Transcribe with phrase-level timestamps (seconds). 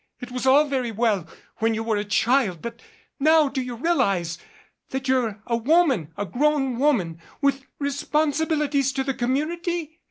[0.19, 1.27] It was all very well
[1.57, 2.81] when you were a child but
[3.19, 4.39] now do you realize
[4.89, 9.99] that you're a woman, a grown woman, with responsibilities to the community?